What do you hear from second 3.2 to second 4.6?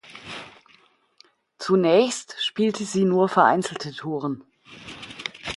vereinzelte Touren.